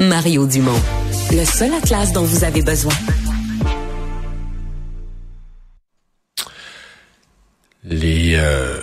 Mario 0.00 0.46
Dumont, 0.46 0.80
le 1.32 1.44
seul 1.44 1.74
atlas 1.74 2.12
dont 2.12 2.22
vous 2.22 2.44
avez 2.44 2.62
besoin. 2.62 2.92
Les 7.82 8.34
euh, 8.36 8.78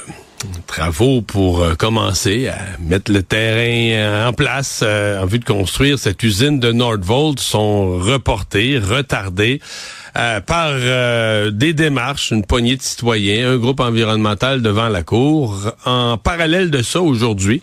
travaux 0.67 1.21
pour 1.21 1.62
euh, 1.62 1.75
commencer 1.75 2.49
à 2.49 2.57
mettre 2.79 3.13
le 3.13 3.23
terrain 3.23 3.97
euh, 3.97 4.28
en 4.28 4.33
place 4.33 4.83
en 4.83 5.25
vue 5.25 5.39
de 5.39 5.46
construire 5.46 5.97
cette 6.00 6.21
usine 6.21 6.59
de 6.59 6.73
Nordvolt 6.73 7.39
sont 7.39 7.97
reportés, 7.97 8.77
retardés. 8.77 9.61
Par 10.45 10.71
des 11.52 11.73
démarches, 11.73 12.32
une 12.32 12.45
poignée 12.45 12.77
de 12.77 12.82
citoyens, 12.82 13.52
un 13.52 13.57
groupe 13.57 13.79
environnemental 13.79 14.61
devant 14.61 14.89
la 14.89 15.04
Cour. 15.04 15.73
En 15.86 16.18
parallèle 16.18 16.71
de 16.71 16.82
ça, 16.82 17.02
aujourd'hui, 17.02 17.61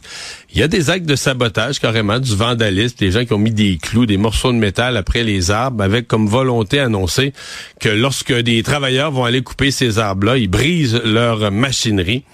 il 0.54 0.60
y 0.60 0.62
a 0.62 0.68
des 0.68 0.90
actes 0.90 1.06
de 1.06 1.16
sabotage 1.16 1.78
carrément, 1.78 2.18
du 2.18 2.36
vandalisme, 2.36 2.96
des 2.98 3.10
gens 3.10 3.24
qui 3.24 3.32
ont 3.32 3.38
mis 3.38 3.52
des 3.52 3.78
clous, 3.78 4.04
des 4.04 4.18
morceaux 4.18 4.52
de 4.52 4.58
métal 4.58 4.98
après 4.98 5.24
les 5.24 5.50
arbres, 5.50 5.82
avec 5.82 6.06
comme 6.06 6.26
volonté 6.28 6.78
annoncée 6.78 7.32
que 7.80 7.88
lorsque 7.88 8.34
des 8.34 8.62
travailleurs 8.62 9.10
vont 9.10 9.24
aller 9.24 9.42
couper 9.42 9.70
ces 9.70 9.98
arbres-là, 9.98 10.36
ils 10.36 10.48
brisent 10.48 11.00
leur 11.04 11.50
machinerie. 11.50 12.24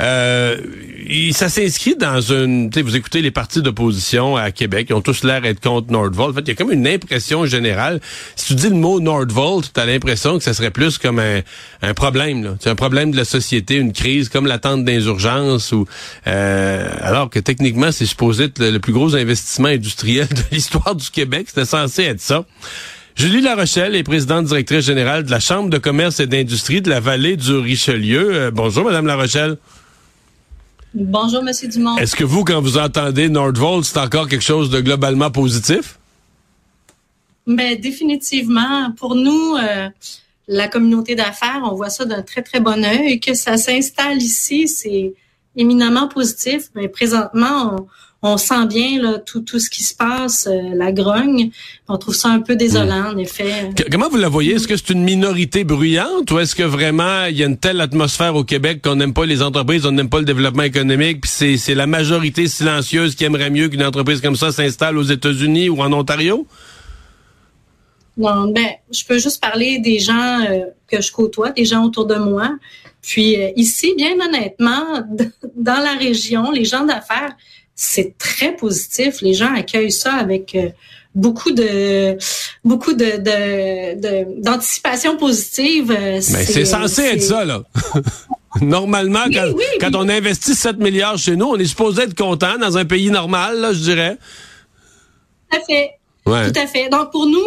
Euh, 0.00 0.58
ça 1.32 1.48
s'inscrit 1.48 1.96
dans 1.96 2.20
une... 2.20 2.70
Vous 2.70 2.96
écoutez 2.96 3.22
les 3.22 3.30
partis 3.30 3.62
d'opposition 3.62 4.36
à 4.36 4.50
Québec, 4.50 4.88
ils 4.90 4.94
ont 4.94 5.00
tous 5.00 5.24
l'air 5.24 5.40
d'être 5.40 5.60
contre 5.60 5.90
Nordvolt. 5.90 6.32
En 6.32 6.34
fait, 6.34 6.42
il 6.42 6.48
y 6.48 6.52
a 6.52 6.54
comme 6.54 6.72
une 6.72 6.86
impression 6.86 7.46
générale. 7.46 8.00
Si 8.36 8.48
tu 8.48 8.54
dis 8.54 8.68
le 8.68 8.76
mot 8.76 9.00
Nordvolt, 9.00 9.53
tu 9.60 9.80
as 9.80 9.86
l'impression 9.86 10.38
que 10.38 10.44
ça 10.44 10.54
serait 10.54 10.70
plus 10.70 10.98
comme 10.98 11.18
un, 11.18 11.40
un 11.82 11.94
problème. 11.94 12.56
C'est 12.60 12.70
un 12.70 12.74
problème 12.74 13.10
de 13.10 13.16
la 13.16 13.24
société, 13.24 13.76
une 13.76 13.92
crise, 13.92 14.28
comme 14.28 14.46
l'attente 14.46 14.84
d'insurgence. 14.84 15.72
ou 15.72 15.86
euh, 16.26 16.88
Alors 17.00 17.30
que 17.30 17.38
techniquement, 17.38 17.92
c'est 17.92 18.06
supposé 18.06 18.44
être 18.44 18.58
le, 18.58 18.78
plus 18.78 18.92
gros 18.92 19.14
investissement 19.14 19.68
industriel 19.68 20.28
de 20.28 20.42
l'histoire 20.52 20.94
du 20.94 21.10
Québec. 21.10 21.46
C'était 21.48 21.64
censé 21.64 22.04
être 22.04 22.20
ça. 22.20 22.44
Julie 23.16 23.40
Larochelle 23.40 23.94
est 23.94 24.02
présidente 24.02 24.46
directrice 24.46 24.84
générale 24.84 25.22
de 25.22 25.30
la 25.30 25.38
Chambre 25.40 25.70
de 25.70 25.78
commerce 25.78 26.18
et 26.18 26.26
d'industrie 26.26 26.82
de 26.82 26.90
la 26.90 27.00
vallée 27.00 27.36
du 27.36 27.52
Richelieu. 27.52 28.34
Euh, 28.34 28.50
bonjour, 28.50 28.84
Madame 28.84 29.06
Larochelle. 29.06 29.56
Bonjour, 30.94 31.42
Monsieur 31.42 31.68
Dumont. 31.68 31.96
Est-ce 31.96 32.14
que 32.14 32.24
vous, 32.24 32.44
quand 32.44 32.60
vous 32.60 32.78
entendez 32.78 33.28
Nordvolt, 33.28 33.84
c'est 33.84 33.98
encore 33.98 34.28
quelque 34.28 34.44
chose 34.44 34.70
de 34.70 34.80
globalement 34.80 35.30
positif? 35.30 35.98
Mais 37.46 37.74
ben, 37.74 37.80
définitivement, 37.80 38.90
pour 38.92 39.14
nous, 39.14 39.56
euh, 39.56 39.88
la 40.48 40.68
communauté 40.68 41.14
d'affaires, 41.14 41.60
on 41.64 41.74
voit 41.74 41.90
ça 41.90 42.04
d'un 42.04 42.22
très 42.22 42.42
très 42.42 42.60
bon 42.60 42.84
œil. 42.84 43.20
Que 43.20 43.34
ça 43.34 43.56
s'installe 43.56 44.18
ici, 44.18 44.68
c'est 44.68 45.12
éminemment 45.56 46.08
positif. 46.08 46.70
Mais 46.74 46.88
présentement, 46.88 47.86
on, 48.22 48.38
sent 48.38 48.66
bien 48.66 49.02
là, 49.02 49.18
tout, 49.18 49.40
tout 49.40 49.58
ce 49.58 49.68
qui 49.68 49.82
se 49.82 49.94
passe, 49.94 50.48
euh, 50.50 50.74
la 50.74 50.90
grogne. 50.92 51.50
On 51.86 51.98
trouve 51.98 52.14
ça 52.14 52.30
un 52.30 52.40
peu 52.40 52.56
désolant, 52.56 53.12
en 53.12 53.18
effet. 53.18 53.70
comment 53.92 54.08
vous 54.08 54.16
la 54.16 54.30
voyez? 54.30 54.54
Est-ce 54.54 54.66
que 54.66 54.76
c'est 54.76 54.90
une 54.90 55.04
minorité 55.04 55.64
bruyante 55.64 56.30
ou 56.30 56.38
est-ce 56.38 56.54
que 56.54 56.62
vraiment 56.62 57.26
il 57.26 57.36
y 57.36 57.42
a 57.42 57.46
une 57.46 57.58
telle 57.58 57.82
atmosphère 57.82 58.34
au 58.36 58.44
Québec 58.44 58.80
qu'on 58.82 58.96
n'aime 58.96 59.12
pas 59.12 59.26
les 59.26 59.42
entreprises, 59.42 59.84
on 59.84 59.92
n'aime 59.92 60.08
pas 60.08 60.20
le 60.20 60.24
développement 60.24 60.62
économique, 60.62 61.20
puis 61.20 61.58
c'est 61.58 61.74
la 61.74 61.86
majorité 61.86 62.48
silencieuse 62.48 63.14
qui 63.14 63.24
aimerait 63.24 63.50
mieux 63.50 63.68
qu'une 63.68 63.84
entreprise 63.84 64.22
comme 64.22 64.36
ça 64.36 64.50
s'installe 64.50 64.96
aux 64.96 65.02
États-Unis 65.02 65.68
ou 65.68 65.82
en 65.82 65.92
Ontario? 65.92 66.46
Non, 68.16 68.48
ben, 68.52 68.68
je 68.92 69.04
peux 69.04 69.18
juste 69.18 69.40
parler 69.40 69.78
des 69.78 69.98
gens 69.98 70.40
euh, 70.40 70.66
que 70.86 71.00
je 71.00 71.10
côtoie, 71.10 71.50
des 71.50 71.64
gens 71.64 71.84
autour 71.84 72.06
de 72.06 72.14
moi. 72.14 72.50
Puis 73.02 73.40
euh, 73.40 73.50
ici, 73.56 73.94
bien 73.96 74.14
honnêtement, 74.20 75.02
dans 75.56 75.80
la 75.80 75.94
région, 75.98 76.50
les 76.52 76.64
gens 76.64 76.84
d'affaires, 76.84 77.34
c'est 77.74 78.16
très 78.18 78.54
positif. 78.54 79.20
Les 79.20 79.34
gens 79.34 79.52
accueillent 79.52 79.90
ça 79.90 80.14
avec 80.14 80.54
euh, 80.54 80.68
beaucoup 81.14 81.50
de 81.50 82.16
beaucoup 82.64 82.92
de 82.92 84.40
d'anticipation 84.40 85.16
positive. 85.16 85.88
Mais 85.88 86.20
c'est 86.20 86.64
censé 86.64 87.02
être 87.02 87.22
ça 87.22 87.44
là. 87.44 87.62
Normalement, 88.60 89.24
quand, 89.32 89.52
quand 89.80 89.96
on 89.96 90.08
investit 90.08 90.54
7 90.54 90.78
milliards 90.78 91.18
chez 91.18 91.34
nous, 91.34 91.46
on 91.46 91.56
est 91.56 91.64
supposé 91.64 92.02
être 92.02 92.16
content 92.16 92.56
dans 92.56 92.78
un 92.78 92.84
pays 92.84 93.10
normal, 93.10 93.58
là, 93.58 93.72
je 93.72 93.80
dirais. 93.80 94.16
Tout 95.50 95.56
à 95.56 95.60
fait. 95.60 95.90
Ouais. 96.24 96.52
Tout 96.52 96.60
à 96.60 96.66
fait. 96.68 96.88
Donc 96.88 97.10
pour 97.10 97.26
nous, 97.26 97.44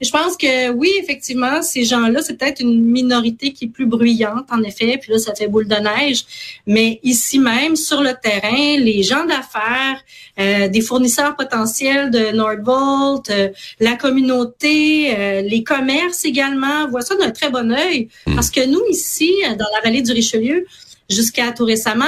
je 0.00 0.10
pense 0.10 0.36
que 0.36 0.70
oui, 0.70 0.90
effectivement, 1.00 1.62
ces 1.62 1.84
gens-là, 1.84 2.20
c'est 2.22 2.36
peut-être 2.36 2.60
une 2.60 2.84
minorité 2.84 3.52
qui 3.52 3.66
est 3.66 3.68
plus 3.68 3.86
bruyante, 3.86 4.46
en 4.50 4.62
effet, 4.62 4.98
puis 5.00 5.12
là, 5.12 5.18
ça 5.18 5.34
fait 5.34 5.46
boule 5.46 5.68
de 5.68 5.76
neige. 5.76 6.24
Mais 6.66 6.98
ici 7.02 7.38
même, 7.38 7.76
sur 7.76 8.02
le 8.02 8.12
terrain, 8.20 8.78
les 8.78 9.02
gens 9.02 9.24
d'affaires, 9.24 10.02
euh, 10.40 10.68
des 10.68 10.80
fournisseurs 10.80 11.36
potentiels 11.36 12.10
de 12.10 12.32
Nordvolt, 12.32 13.30
euh, 13.30 13.50
la 13.78 13.94
communauté, 13.94 15.16
euh, 15.16 15.42
les 15.42 15.62
commerces 15.62 16.24
également, 16.24 16.88
voient 16.88 17.02
ça 17.02 17.14
d'un 17.14 17.30
très 17.30 17.50
bon 17.50 17.72
œil. 17.72 18.08
Hmm. 18.26 18.34
Parce 18.34 18.50
que 18.50 18.66
nous, 18.66 18.82
ici, 18.90 19.32
dans 19.50 19.66
la 19.74 19.80
vallée 19.82 20.02
du 20.02 20.12
Richelieu, 20.12 20.66
jusqu'à 21.10 21.52
tout 21.52 21.64
récemment, 21.64 22.04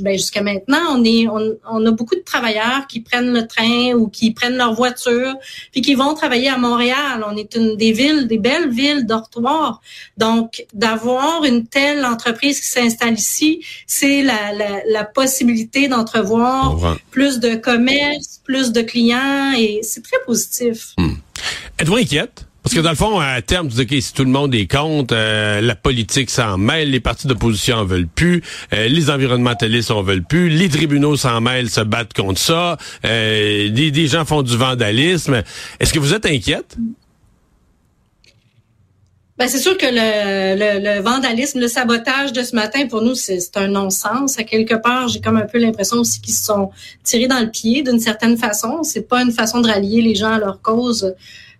ben 0.00 0.12
jusqu'à 0.12 0.42
maintenant, 0.42 0.80
on 0.90 1.04
est, 1.04 1.26
on, 1.28 1.86
a 1.86 1.90
beaucoup 1.90 2.14
de 2.14 2.22
travailleurs 2.22 2.86
qui 2.88 3.00
prennent 3.00 3.32
le 3.32 3.46
train 3.46 3.94
ou 3.94 4.08
qui 4.08 4.32
prennent 4.32 4.56
leur 4.56 4.74
voiture, 4.74 5.34
puis 5.72 5.80
qui 5.80 5.94
vont 5.94 6.14
travailler 6.14 6.48
à 6.48 6.58
Montréal. 6.58 7.24
On 7.26 7.36
est 7.36 7.54
une 7.54 7.76
des 7.76 7.92
villes, 7.92 8.26
des 8.26 8.38
belles 8.38 8.70
villes 8.70 9.06
dortoirs. 9.06 9.80
Donc, 10.16 10.66
d'avoir 10.74 11.44
une 11.44 11.66
telle 11.66 12.04
entreprise 12.04 12.60
qui 12.60 12.68
s'installe 12.68 13.14
ici, 13.14 13.64
c'est 13.86 14.22
la, 14.22 14.52
la, 14.86 15.04
possibilité 15.04 15.86
d'entrevoir 15.88 16.98
plus 17.10 17.38
de 17.38 17.54
commerce, 17.54 18.40
plus 18.44 18.72
de 18.72 18.80
clients, 18.80 19.52
et 19.56 19.80
c'est 19.82 20.02
très 20.02 20.16
positif. 20.26 20.94
Hmm. 20.98 21.14
Êtes-vous 21.78 21.96
inquiète? 21.96 22.46
Parce 22.74 22.82
que 22.82 22.86
dans 22.88 23.06
le 23.06 23.14
fond, 23.14 23.20
à 23.20 23.40
terme, 23.40 23.68
tu 23.68 23.84
dis, 23.84 24.02
si 24.02 24.12
tout 24.12 24.24
le 24.24 24.30
monde 24.30 24.52
est 24.52 24.66
contre, 24.66 25.14
euh, 25.16 25.60
la 25.60 25.76
politique 25.76 26.28
s'en 26.28 26.58
mêle, 26.58 26.90
les 26.90 26.98
partis 26.98 27.28
d'opposition 27.28 27.76
en 27.76 27.84
veulent 27.84 28.08
plus, 28.08 28.42
euh, 28.72 28.88
les 28.88 29.10
environnementalistes 29.10 29.92
en 29.92 30.02
veulent 30.02 30.24
plus, 30.24 30.48
les 30.48 30.68
tribunaux 30.68 31.16
s'en 31.16 31.40
mêlent, 31.40 31.70
se 31.70 31.82
battent 31.82 32.14
contre 32.14 32.40
ça, 32.40 32.76
euh, 33.04 33.68
des, 33.68 34.06
gens 34.08 34.24
font 34.24 34.42
du 34.42 34.56
vandalisme. 34.56 35.44
Est-ce 35.78 35.92
que 35.92 36.00
vous 36.00 36.14
êtes 36.14 36.26
inquiète? 36.26 36.76
Ben, 39.38 39.46
c'est 39.46 39.60
sûr 39.60 39.78
que 39.78 39.86
le, 39.86 41.00
vandalisme, 41.00 41.60
le 41.60 41.68
sabotage 41.68 42.32
de 42.32 42.42
ce 42.42 42.56
matin, 42.56 42.88
pour 42.88 43.02
nous, 43.02 43.14
c'est 43.14 43.56
un 43.56 43.68
non-sens. 43.68 44.36
À 44.40 44.42
quelque 44.42 44.74
part, 44.74 45.06
j'ai 45.06 45.20
comme 45.20 45.36
un 45.36 45.46
peu 45.46 45.58
l'impression 45.58 45.98
aussi 45.98 46.20
qu'ils 46.20 46.34
se 46.34 46.46
sont 46.46 46.70
tirés 47.04 47.28
dans 47.28 47.40
le 47.40 47.52
pied 47.52 47.84
d'une 47.84 48.00
certaine 48.00 48.36
façon. 48.36 48.82
C'est 48.82 49.08
pas 49.08 49.22
une 49.22 49.30
façon 49.30 49.60
de 49.60 49.68
rallier 49.68 50.02
les 50.02 50.16
gens 50.16 50.32
à 50.32 50.40
leur 50.40 50.60
cause 50.60 51.14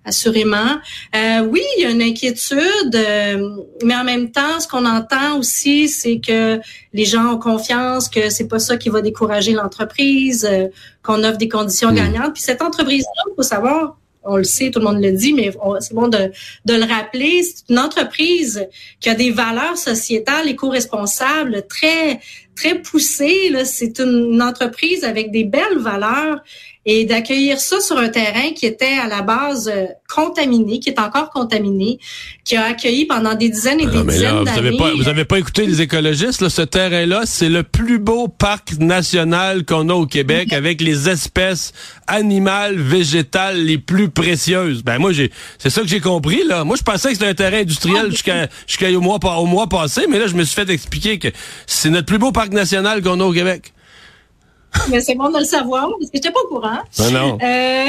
assurément. 0.05 0.79
Euh, 1.15 1.41
oui, 1.51 1.63
il 1.77 1.83
y 1.83 1.87
a 1.87 1.91
une 1.91 2.03
inquiétude, 2.03 2.95
euh, 2.95 3.57
mais 3.83 3.97
en 3.97 4.05
même 4.05 4.31
temps, 4.31 4.61
ce 4.61 4.69
qu'on 4.69 4.85
entend 4.85 5.39
aussi, 5.39 5.89
c'est 5.89 6.21
que 6.21 6.61
les 6.93 7.05
gens 7.05 7.35
ont 7.35 7.39
confiance 7.39 8.09
que 8.09 8.31
c'est 8.31 8.49
pas 8.49 8.59
ça 8.59 8.77
qui 8.77 8.89
va 8.89 9.01
décourager 9.01 9.53
l'entreprise, 9.53 10.47
euh, 10.51 10.69
qu'on 11.03 11.25
offre 11.25 11.39
des 11.39 11.49
conditions 11.49 11.91
hmm. 11.91 11.97
gagnantes. 11.97 12.35
Puis 12.35 12.43
cette 12.43 12.63
entreprise-là, 12.63 13.23
il 13.31 13.35
faut 13.35 13.43
savoir, 13.43 13.97
on 14.25 14.37
le 14.37 14.45
sait, 14.45 14.71
tout 14.71 14.79
le 14.79 14.87
monde 14.87 15.03
le 15.03 15.13
dit, 15.13 15.33
mais 15.33 15.53
c'est 15.81 15.95
bon 15.95 16.09
de, 16.09 16.31
de 16.65 16.75
le 16.75 16.85
rappeler, 16.85 17.43
c'est 17.43 17.69
une 17.69 17.79
entreprise 17.79 18.67
qui 19.01 19.11
a 19.11 19.15
des 19.15 19.31
valeurs 19.31 19.77
sociétales 19.77 20.49
éco-responsables 20.49 21.67
très 21.69 22.21
très 22.55 22.81
poussées. 22.81 23.53
C'est 23.65 23.99
une 23.99 24.43
entreprise 24.43 25.05
avec 25.05 25.31
des 25.31 25.45
belles 25.45 25.79
valeurs 25.79 26.41
et 26.87 27.05
d'accueillir 27.07 27.59
ça 27.61 27.81
sur 27.81 27.97
un 27.97 28.09
terrain 28.09 28.51
qui 28.55 28.67
était 28.67 28.99
à 28.99 29.09
la 29.09 29.23
base 29.23 29.71
euh, 29.75 29.87
contaminé, 30.13 30.81
qui 30.81 30.91
est 30.91 30.99
encore 30.99 31.31
contaminé, 31.31 31.99
qui 32.45 32.57
a 32.57 32.65
accueilli 32.65 33.07
pendant 33.07 33.35
des 33.35 33.49
dizaines 33.49 33.81
et 33.81 33.87
ah, 33.87 33.91
des 33.91 34.03
dizaines 34.03 34.45
d'années. 34.45 34.77
Vous 34.97 35.05
n'avez 35.05 35.25
pas 35.25 35.39
écouté 35.39 35.65
les 35.65 35.81
écologistes, 35.81 36.43
là, 36.43 36.51
ce 36.51 36.61
terrain-là, 36.61 37.23
c'est 37.25 37.49
le 37.49 37.63
plus 37.63 37.99
beau 37.99 38.29
parc 38.29 38.79
national 38.79 39.65
qu'on 39.65 39.89
a 39.89 39.95
au 39.95 40.07
Québec 40.07 40.53
avec 40.53 40.83
les 40.83 41.09
espèces 41.09 41.73
animales, 42.07 42.79
végétales 42.79 43.65
les 43.65 43.79
plus 43.79 44.11
précieuses. 44.11 44.83
Ben 44.85 44.99
moi, 44.99 45.13
j'ai, 45.13 45.31
c'est 45.59 45.71
ça 45.71 45.81
que 45.81 45.89
j'ai 45.89 46.01
compris 46.01 46.45
là. 46.47 46.65
Moi, 46.65 46.77
je 46.77 46.83
pensais 46.83 47.09
que 47.09 47.15
c'était 47.15 47.29
un 47.29 47.35
terrain 47.35 47.61
industriel 47.61 48.11
jusqu'à 48.11 48.49
jusqu'à 48.67 48.91
au 48.91 49.01
mois 49.01 49.19
au 49.39 49.47
mois 49.47 49.69
passé, 49.69 50.03
mais 50.11 50.19
là, 50.19 50.27
je 50.27 50.35
me 50.35 50.45
suis 50.45 50.55
fait 50.55 50.69
expliquer 50.69 51.19
que 51.19 51.29
c'est 51.67 51.89
notre 51.89 52.07
plus 52.07 52.19
beau 52.19 52.31
parc 52.31 52.44
national 52.53 53.03
qu'on 53.03 53.21
a 53.21 53.25
au 53.25 53.33
Québec. 53.33 53.73
Mais 54.91 55.01
c'est 55.01 55.15
bon 55.15 55.31
de 55.31 55.39
le 55.39 55.45
savoir, 55.45 55.89
parce 55.89 56.11
que 56.11 56.17
j'étais 56.17 56.33
pas 56.33 56.41
au 56.41 56.49
courant. 56.49 56.79
Non, 56.99 57.11
non. 57.11 57.39
Euh... 57.41 57.87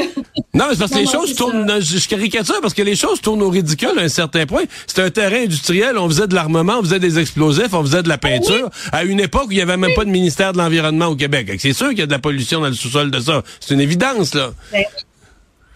Non, 0.54 0.66
mais 0.70 0.76
parce 0.76 0.92
que 0.92 0.98
les 0.98 1.06
choses 1.06 1.34
tournent, 1.34 1.80
je 1.80 2.08
caricature 2.08 2.60
parce 2.62 2.74
que 2.74 2.82
les 2.82 2.94
choses 2.94 3.20
tournent 3.20 3.42
au 3.42 3.50
ridicule 3.50 3.98
à 3.98 4.02
un 4.02 4.08
certain 4.08 4.46
point. 4.46 4.62
C'était 4.86 5.02
un 5.02 5.10
terrain 5.10 5.42
industriel, 5.42 5.98
on 5.98 6.08
faisait 6.08 6.28
de 6.28 6.34
l'armement, 6.34 6.78
on 6.78 6.82
faisait 6.82 7.00
des 7.00 7.18
explosifs, 7.18 7.74
on 7.74 7.82
faisait 7.82 8.04
de 8.04 8.08
la 8.08 8.18
peinture, 8.18 8.70
à 8.92 9.02
une 9.02 9.18
époque 9.18 9.46
où 9.48 9.52
il 9.52 9.58
y 9.58 9.62
avait 9.62 9.76
même 9.76 9.94
pas 9.94 10.04
de 10.04 10.10
ministère 10.10 10.52
de 10.52 10.58
l'Environnement 10.58 11.06
au 11.06 11.16
Québec. 11.16 11.50
C'est 11.58 11.72
sûr 11.72 11.88
qu'il 11.88 11.98
y 11.98 12.02
a 12.02 12.06
de 12.06 12.12
la 12.12 12.20
pollution 12.20 12.60
dans 12.60 12.68
le 12.68 12.74
sous-sol 12.74 13.10
de 13.10 13.18
ça. 13.18 13.42
C'est 13.58 13.74
une 13.74 13.80
évidence, 13.80 14.34
là. 14.34 14.52
Ben, 14.70 14.84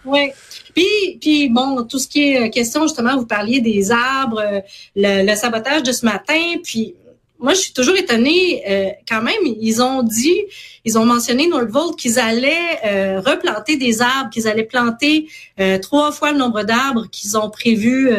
oui. 0.05 0.31
Puis, 0.73 1.17
puis 1.19 1.49
bon, 1.49 1.83
tout 1.83 1.99
ce 1.99 2.07
qui 2.07 2.31
est 2.31 2.47
euh, 2.47 2.49
question, 2.49 2.83
justement, 2.83 3.17
vous 3.17 3.25
parliez 3.25 3.59
des 3.59 3.91
arbres, 3.91 4.41
euh, 4.41 4.61
le, 4.95 5.29
le 5.29 5.35
sabotage 5.35 5.83
de 5.83 5.91
ce 5.91 6.05
matin, 6.05 6.39
puis 6.63 6.95
moi, 7.41 7.53
je 7.53 7.59
suis 7.59 7.73
toujours 7.73 7.95
étonnée. 7.95 8.63
Euh, 8.69 8.89
quand 9.07 9.21
même, 9.21 9.41
ils 9.43 9.81
ont 9.81 10.03
dit, 10.03 10.41
ils 10.85 10.97
ont 10.97 11.05
mentionné 11.05 11.47
Nordvolt 11.47 11.97
qu'ils 11.97 12.19
allaient 12.19 12.79
euh, 12.85 13.19
replanter 13.19 13.77
des 13.77 14.01
arbres, 14.01 14.29
qu'ils 14.29 14.47
allaient 14.47 14.63
planter 14.63 15.27
euh, 15.59 15.79
trois 15.79 16.11
fois 16.11 16.31
le 16.31 16.37
nombre 16.37 16.63
d'arbres 16.63 17.07
qu'ils 17.11 17.37
ont 17.37 17.49
prévu 17.49 18.11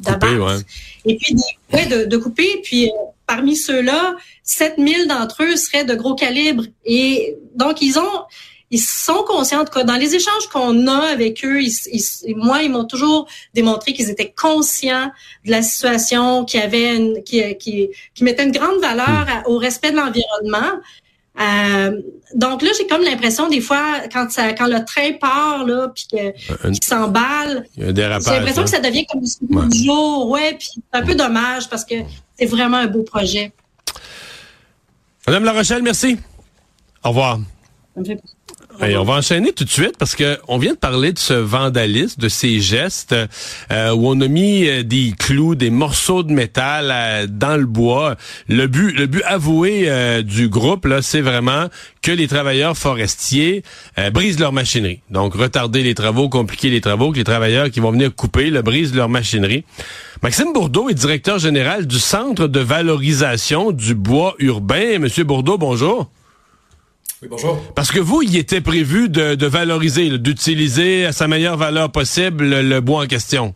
d'abattre. 0.00 0.64
Et 1.06 1.16
puis 1.16 1.36
ouais, 1.72 1.86
de, 1.86 2.04
de, 2.04 2.16
couper. 2.16 2.60
Puis 2.64 2.90
parmi 3.26 3.56
ceux-là, 3.56 4.16
7000 4.42 5.06
d'entre 5.06 5.44
eux 5.44 5.56
seraient 5.56 5.84
de 5.84 5.94
gros 5.94 6.14
calibre. 6.14 6.64
Et 6.84 7.36
donc, 7.54 7.80
ils 7.80 7.98
ont 7.98 8.22
ils 8.70 8.80
sont 8.80 9.22
conscients, 9.26 9.64
que 9.64 9.80
dans 9.80 9.96
les 9.96 10.14
échanges 10.14 10.48
qu'on 10.52 10.86
a 10.86 11.06
avec 11.12 11.44
eux, 11.44 11.62
ils, 11.62 12.34
moi, 12.36 12.62
ils 12.62 12.70
m'ont 12.70 12.84
toujours 12.84 13.28
démontré 13.52 13.92
qu'ils 13.92 14.10
étaient 14.10 14.32
conscients 14.36 15.10
de 15.44 15.50
la 15.50 15.62
situation, 15.62 16.44
qu'ils 16.44 16.60
avaient 16.60 16.96
une, 16.96 17.22
qui, 17.22 17.56
qui, 17.58 17.90
qui 18.14 18.24
mettaient 18.24 18.44
une 18.44 18.52
grande 18.52 18.80
valeur 18.80 19.26
au 19.46 19.58
respect 19.58 19.92
de 19.92 19.96
l'environnement. 19.96 20.80
Euh, 21.40 22.00
donc 22.34 22.62
là, 22.62 22.70
j'ai 22.78 22.86
comme 22.86 23.02
l'impression 23.02 23.48
des 23.48 23.60
fois 23.60 24.00
quand 24.12 24.30
ça, 24.30 24.52
quand 24.52 24.66
le 24.66 24.84
train 24.84 25.12
part 25.20 25.64
là, 25.66 25.88
puis 25.88 26.06
qu'il 26.08 26.84
s'emballe, 26.84 27.66
j'ai 27.76 27.92
l'impression 27.92 28.62
que 28.62 28.70
ça 28.70 28.80
devient 28.80 29.04
comme 29.06 29.68
du 29.68 29.84
jour, 29.84 30.30
ouais. 30.30 30.54
Puis 30.58 30.70
c'est 30.74 30.98
un 30.98 31.02
peu 31.02 31.14
dommage 31.14 31.68
parce 31.68 31.84
que 31.84 31.96
c'est 32.38 32.46
vraiment 32.46 32.78
un 32.78 32.86
beau 32.86 33.02
projet. 33.02 33.52
Madame 35.26 35.44
La 35.44 35.52
Rochelle, 35.52 35.82
merci. 35.82 36.18
Au 37.02 37.08
revoir. 37.08 37.38
Ça 37.94 38.00
me 38.00 38.04
fait 38.04 38.20
on 38.80 39.04
va 39.04 39.14
enchaîner 39.14 39.52
tout 39.52 39.64
de 39.64 39.70
suite 39.70 39.96
parce 39.98 40.14
que 40.14 40.38
on 40.48 40.58
vient 40.58 40.72
de 40.72 40.78
parler 40.78 41.12
de 41.12 41.18
ce 41.18 41.34
vandalisme, 41.34 42.20
de 42.20 42.28
ces 42.28 42.60
gestes 42.60 43.14
euh, 43.70 43.92
où 43.92 44.08
on 44.08 44.20
a 44.20 44.28
mis 44.28 44.68
euh, 44.68 44.82
des 44.82 45.12
clous, 45.18 45.54
des 45.54 45.70
morceaux 45.70 46.22
de 46.22 46.32
métal 46.32 46.90
euh, 46.92 47.26
dans 47.28 47.56
le 47.56 47.66
bois. 47.66 48.16
Le 48.48 48.66
but, 48.66 48.92
le 48.92 49.06
but 49.06 49.22
avoué 49.24 49.90
du 50.22 50.48
groupe 50.48 50.86
là, 50.86 51.02
c'est 51.02 51.20
vraiment 51.20 51.68
que 52.02 52.12
les 52.12 52.28
travailleurs 52.28 52.76
forestiers 52.76 53.62
brisent 54.12 54.38
leur 54.38 54.52
machinerie. 54.52 55.00
Donc 55.10 55.34
retarder 55.34 55.82
les 55.82 55.94
travaux, 55.94 56.28
compliquer 56.28 56.70
les 56.70 56.80
travaux, 56.80 57.12
que 57.12 57.18
les 57.18 57.24
travailleurs 57.24 57.70
qui 57.70 57.80
vont 57.80 57.90
venir 57.90 58.14
couper 58.14 58.50
le 58.50 58.62
brisent 58.62 58.94
leur 58.94 59.08
machinerie. 59.08 59.64
Maxime 60.22 60.52
Bourdeau 60.52 60.88
est 60.88 60.94
directeur 60.94 61.38
général 61.38 61.86
du 61.86 61.98
Centre 61.98 62.46
de 62.46 62.60
valorisation 62.60 63.72
du 63.72 63.94
bois 63.94 64.34
urbain. 64.38 64.98
Monsieur 64.98 65.24
Bourdeau, 65.24 65.58
bonjour 65.58 66.10
bonjour. 67.28 67.58
Parce 67.74 67.90
que 67.90 68.00
vous, 68.00 68.22
il 68.22 68.36
était 68.36 68.60
prévu 68.60 69.08
de, 69.08 69.46
valoriser, 69.46 70.18
d'utiliser 70.18 71.06
à 71.06 71.12
sa 71.12 71.28
meilleure 71.28 71.56
valeur 71.56 71.90
possible 71.90 72.44
le, 72.44 72.80
bois 72.80 73.04
en 73.04 73.06
question. 73.06 73.54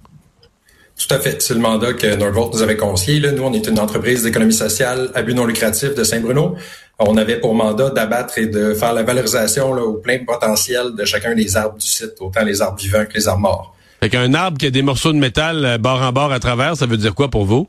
Tout 0.96 1.14
à 1.14 1.18
fait. 1.18 1.40
C'est 1.40 1.54
le 1.54 1.60
mandat 1.60 1.92
que 1.92 2.16
Norvolt 2.16 2.54
nous 2.54 2.62
avait 2.62 2.76
confié. 2.76 3.20
Nous, 3.20 3.42
on 3.42 3.52
est 3.52 3.66
une 3.68 3.78
entreprise 3.78 4.24
d'économie 4.24 4.52
sociale 4.52 5.10
à 5.14 5.22
but 5.22 5.34
non 5.34 5.46
lucratif 5.46 5.94
de 5.94 6.02
Saint-Bruno. 6.02 6.56
On 6.98 7.16
avait 7.16 7.38
pour 7.38 7.54
mandat 7.54 7.90
d'abattre 7.90 8.38
et 8.38 8.46
de 8.46 8.74
faire 8.74 8.92
la 8.92 9.04
valorisation 9.04 9.70
au 9.70 9.94
plein 9.94 10.24
potentiel 10.24 10.96
de 10.96 11.04
chacun 11.04 11.34
des 11.34 11.56
arbres 11.56 11.78
du 11.78 11.86
site, 11.86 12.14
autant 12.18 12.44
les 12.44 12.60
arbres 12.60 12.78
vivants 12.78 13.04
que 13.08 13.14
les 13.14 13.28
arbres 13.28 13.42
morts. 13.42 13.74
Fait 14.02 14.08
qu'un 14.08 14.34
arbre 14.34 14.58
qui 14.58 14.66
a 14.66 14.70
des 14.70 14.82
morceaux 14.82 15.12
de 15.12 15.18
métal 15.18 15.64
euh, 15.64 15.78
bord 15.78 16.02
en 16.02 16.12
bord 16.12 16.32
à 16.32 16.40
travers, 16.40 16.76
ça 16.76 16.86
veut 16.86 16.96
dire 16.96 17.14
quoi 17.14 17.28
pour 17.28 17.44
vous? 17.44 17.68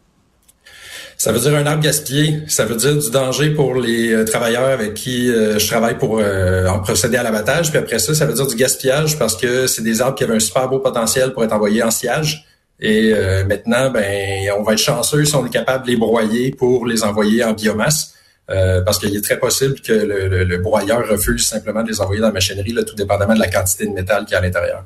Ça 1.19 1.33
veut 1.33 1.39
dire 1.39 1.53
un 1.53 1.65
arbre 1.65 1.83
gaspillé. 1.83 2.43
Ça 2.47 2.63
veut 2.63 2.77
dire 2.77 2.97
du 2.97 3.11
danger 3.11 3.49
pour 3.49 3.75
les 3.75 4.13
euh, 4.13 4.23
travailleurs 4.23 4.69
avec 4.69 4.93
qui 4.93 5.29
euh, 5.29 5.59
je 5.59 5.67
travaille 5.67 5.97
pour 5.97 6.19
euh, 6.19 6.65
en 6.67 6.79
procéder 6.79 7.17
à 7.17 7.23
l'abattage. 7.23 7.71
Puis 7.71 7.77
après 7.77 7.99
ça, 7.99 8.15
ça 8.15 8.25
veut 8.25 8.33
dire 8.33 8.47
du 8.47 8.55
gaspillage 8.55 9.19
parce 9.19 9.35
que 9.35 9.67
c'est 9.67 9.81
des 9.81 10.01
arbres 10.01 10.17
qui 10.17 10.23
avaient 10.23 10.37
un 10.37 10.39
super 10.39 10.69
beau 10.69 10.79
potentiel 10.79 11.33
pour 11.33 11.43
être 11.43 11.51
envoyés 11.51 11.83
en 11.83 11.91
sillage. 11.91 12.45
Et 12.79 13.13
maintenant, 13.45 13.91
ben, 13.91 14.49
on 14.57 14.63
va 14.63 14.71
être 14.71 14.79
chanceux 14.79 15.25
si 15.25 15.35
on 15.35 15.45
est 15.45 15.49
capable 15.49 15.83
de 15.85 15.91
les 15.91 15.97
broyer 15.97 16.51
pour 16.51 16.85
les 16.85 17.03
envoyer 17.03 17.43
en 17.43 17.51
biomasse. 17.51 18.13
parce 18.47 18.97
qu'il 18.99 19.13
est 19.13 19.21
très 19.21 19.37
possible 19.37 19.81
que 19.81 19.91
le, 19.91 20.45
le, 20.45 20.57
broyeur 20.59 21.05
refuse 21.05 21.45
simplement 21.45 21.83
de 21.83 21.89
les 21.89 21.99
envoyer 21.99 22.21
dans 22.21 22.27
la 22.27 22.33
machinerie, 22.33 22.71
là, 22.71 22.83
tout 22.83 22.95
dépendamment 22.95 23.33
de 23.33 23.39
la 23.39 23.49
quantité 23.49 23.85
de 23.85 23.91
métal 23.91 24.23
qu'il 24.23 24.31
y 24.31 24.35
a 24.35 24.37
à 24.37 24.41
l'intérieur 24.41 24.85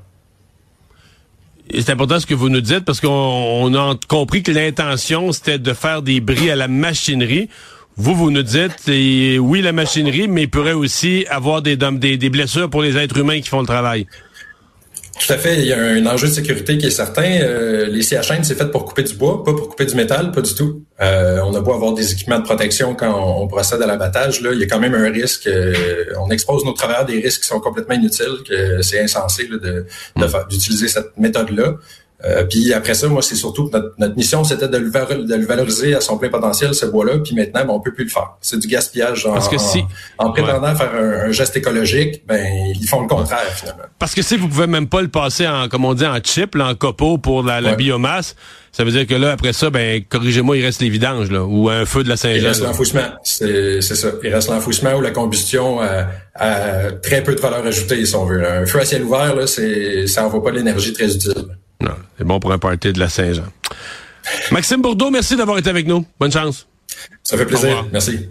c'est 1.71 1.89
important 1.89 2.19
ce 2.19 2.25
que 2.25 2.33
vous 2.33 2.49
nous 2.49 2.61
dites 2.61 2.81
parce 2.81 2.99
qu'on 2.99 3.73
a 3.73 3.95
compris 4.07 4.43
que 4.43 4.51
l'intention 4.51 5.31
c'était 5.31 5.59
de 5.59 5.73
faire 5.73 6.01
des 6.01 6.19
bris 6.19 6.49
à 6.49 6.55
la 6.55 6.67
machinerie. 6.67 7.49
Vous, 7.95 8.15
vous 8.15 8.31
nous 8.31 8.41
dites, 8.41 8.87
oui, 8.87 9.61
la 9.61 9.71
machinerie, 9.71 10.27
mais 10.27 10.43
il 10.43 10.49
pourrait 10.49 10.73
aussi 10.73 11.27
avoir 11.29 11.61
des, 11.61 11.77
des, 11.77 12.17
des 12.17 12.29
blessures 12.29 12.67
pour 12.67 12.81
les 12.81 12.97
êtres 12.97 13.19
humains 13.19 13.39
qui 13.39 13.49
font 13.49 13.59
le 13.59 13.67
travail. 13.67 14.07
Tout 15.19 15.31
à 15.31 15.37
fait. 15.37 15.59
Il 15.59 15.65
y 15.65 15.73
a 15.73 15.79
un 15.79 16.05
enjeu 16.07 16.27
de 16.27 16.33
sécurité 16.33 16.77
qui 16.77 16.87
est 16.87 16.91
certain. 16.91 17.39
Euh, 17.41 17.85
les 17.85 18.01
CHN, 18.01 18.43
c'est 18.43 18.55
fait 18.55 18.71
pour 18.71 18.83
couper 18.85 19.03
du 19.03 19.13
bois, 19.13 19.43
pas 19.43 19.53
pour 19.53 19.69
couper 19.69 19.85
du 19.85 19.95
métal, 19.95 20.31
pas 20.31 20.41
du 20.41 20.53
tout. 20.55 20.83
Euh, 21.01 21.39
on 21.45 21.53
a 21.53 21.61
beau 21.61 21.73
avoir 21.73 21.93
des 21.93 22.11
équipements 22.11 22.39
de 22.39 22.43
protection 22.43 22.95
quand 22.95 23.41
on, 23.41 23.47
procède 23.47 23.81
à 23.81 23.85
l'abattage, 23.85 24.41
là, 24.41 24.51
il 24.53 24.59
y 24.59 24.63
a 24.63 24.67
quand 24.67 24.79
même 24.79 24.95
un 24.95 25.11
risque. 25.11 25.47
Euh, 25.47 26.05
on 26.19 26.29
expose 26.29 26.65
nos 26.65 26.73
travailleurs 26.73 27.05
des 27.05 27.19
risques 27.19 27.41
qui 27.41 27.47
sont 27.47 27.59
complètement 27.59 27.95
inutiles, 27.95 28.37
que 28.47 28.81
c'est 28.81 29.01
insensé 29.01 29.47
de, 29.47 29.85
d'utiliser 30.49 30.87
cette 30.87 31.15
méthode-là. 31.17 31.75
Euh, 32.25 32.45
puis 32.45 32.73
après 32.73 32.93
ça, 32.93 33.07
moi, 33.09 33.21
c'est 33.21 33.35
surtout 33.35 33.69
notre, 33.71 33.93
notre 33.97 34.15
mission, 34.15 34.43
c'était 34.45 34.69
de, 34.69 34.77
de 34.77 35.35
le, 35.35 35.45
valoriser 35.45 35.93
à 35.93 35.99
son 35.99 36.17
plein 36.17 36.29
potentiel, 36.29 36.73
ce 36.73 36.85
bois-là. 36.85 37.19
Puis 37.19 37.35
maintenant, 37.35 37.65
ben, 37.65 37.73
on 37.73 37.81
peut 37.81 37.93
plus 37.93 38.05
le 38.05 38.09
faire. 38.09 38.35
C'est 38.39 38.57
du 38.57 38.67
gaspillage. 38.67 39.25
En, 39.25 39.33
Parce 39.33 39.49
que 39.49 39.57
si, 39.57 39.83
en, 40.17 40.31
prétendant 40.31 40.73
faire 40.75 40.93
un, 40.95 41.31
geste 41.31 41.57
écologique, 41.57 42.23
ben 42.25 42.45
ils 42.79 42.87
font 42.87 43.01
le 43.01 43.07
contraire 43.07 43.51
finalement. 43.53 43.83
Parce 43.99 44.13
que 44.13 44.21
si 44.21 44.37
vous 44.37 44.47
pouvez 44.47 44.67
même 44.67 44.87
pas 44.87 45.01
le 45.01 45.09
passer 45.09 45.47
en, 45.47 45.67
comme 45.67 45.83
on 45.83 45.93
dit, 45.93 46.05
en 46.05 46.17
chip, 46.23 46.55
en 46.55 46.75
copeaux 46.75 47.17
pour 47.17 47.43
la, 47.43 47.59
la 47.59 47.75
biomasse, 47.75 48.35
ça 48.71 48.83
veut 48.83 48.91
dire 48.91 49.05
que 49.05 49.15
là, 49.15 49.33
après 49.33 49.51
ça, 49.51 49.69
ben 49.69 50.01
corrigez-moi, 50.07 50.57
il 50.57 50.65
reste 50.65 50.81
les 50.81 50.89
vidanges, 50.89 51.29
là, 51.29 51.43
ou 51.43 51.69
un 51.69 51.85
feu 51.85 52.03
de 52.03 52.09
la 52.09 52.15
Saint-Jean. 52.17 52.39
Il 52.41 52.47
reste 52.47 52.63
l'enfouissement, 52.63 53.09
c'est 53.23 53.81
ça. 53.81 54.07
Il 54.23 54.33
reste 54.33 54.49
l'enfouissement 54.49 54.95
ou 54.95 55.01
la 55.01 55.11
combustion 55.11 55.81
à, 55.81 56.91
très 57.01 57.21
peu 57.21 57.35
de 57.35 57.41
valeur 57.41 57.65
ajoutée, 57.65 58.05
si 58.05 58.15
on 58.15 58.25
veut. 58.25 58.43
Un 58.47 58.65
feu 58.65 58.79
à 58.79 58.85
ciel 58.85 59.03
ouvert, 59.03 59.35
là, 59.35 59.45
c'est 59.45 60.07
ça 60.07 60.25
envoie 60.25 60.41
pas 60.41 60.51
l'énergie 60.51 60.93
très 60.93 61.13
utile. 61.13 61.45
Non, 61.83 61.95
c'est 62.17 62.23
bon 62.23 62.39
pour 62.39 62.51
un 62.51 62.59
party 62.59 62.93
de 62.93 62.99
la 62.99 63.09
Saint-Jean. 63.09 63.43
Maxime 64.51 64.81
Bourdeau, 64.81 65.11
merci 65.11 65.35
d'avoir 65.35 65.57
été 65.57 65.69
avec 65.69 65.85
nous. 65.85 66.05
Bonne 66.19 66.31
chance. 66.31 66.67
Ça 67.23 67.37
fait 67.37 67.45
plaisir. 67.45 67.85
Merci. 67.91 68.29